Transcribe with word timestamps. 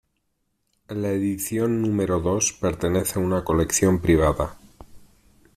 La 0.89 1.09
edición 1.11 1.79
número 1.79 2.19
dos 2.19 2.53
pertenece 2.53 3.19
a 3.19 3.21
una 3.21 3.43
colección 3.43 4.01
privada. 4.01 4.57